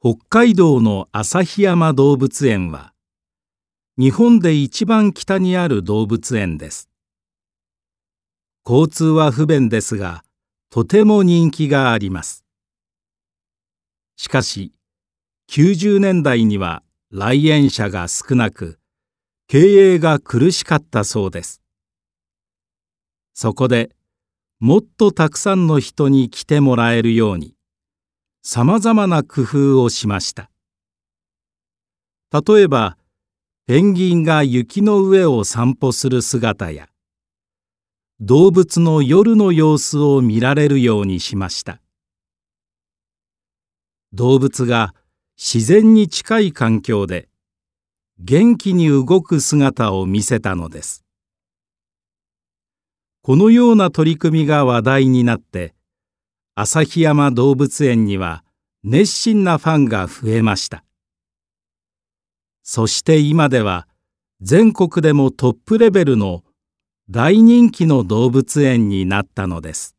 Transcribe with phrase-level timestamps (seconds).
[0.00, 2.92] 北海道の旭山動物園は
[3.98, 6.88] 日本で一番北にある動物園です。
[8.64, 10.22] 交通は不便ですが
[10.70, 12.44] とても人気があります。
[14.14, 14.72] しかし
[15.50, 18.78] 90年代には来園者が少なく
[19.48, 21.60] 経営が苦しかったそうです。
[23.34, 23.90] そこで
[24.60, 27.57] もっとたくさんの人に来てもらえるように
[28.50, 30.50] さまざまな工夫をしました。
[32.32, 32.96] 例えば
[33.66, 36.88] ペンギンが雪の上を散歩する姿や
[38.20, 41.82] 動物の夜の様子を見られるようにしました。
[44.14, 44.94] 動物が
[45.36, 47.28] 自然に近い環境で
[48.18, 51.04] 元気に動く姿を見せたのです。
[53.20, 55.74] このような取り組みが話題になって
[56.60, 58.42] 旭山動物園には
[58.82, 60.82] 熱心なファンが増えました。
[62.64, 63.86] そして今では
[64.40, 66.42] 全国でもトップレベルの
[67.08, 69.94] 大人気の動物園になったのです。